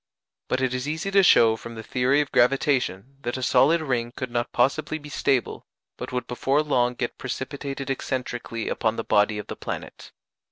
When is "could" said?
4.15-4.31